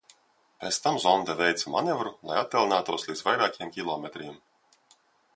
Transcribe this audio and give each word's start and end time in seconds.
Pēc 0.61 0.77
tam 0.85 0.95
zonde 1.01 1.33
veica 1.41 1.73
manevru, 1.75 2.13
lai 2.29 2.39
attālinātos 2.43 3.05
līdz 3.09 3.21
vairākiem 3.27 3.75
kilometriem. 3.75 4.41